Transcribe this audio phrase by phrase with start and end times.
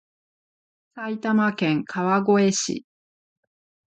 [0.95, 2.87] 埼玉県川越市